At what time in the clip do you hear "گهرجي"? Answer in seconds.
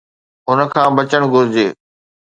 1.33-1.67